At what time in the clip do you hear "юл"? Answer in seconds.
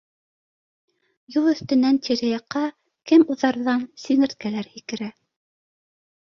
1.35-1.49